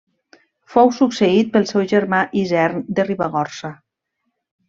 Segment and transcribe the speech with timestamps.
[0.75, 3.71] Fou succeït pel seu germà Isern de Ribagorça.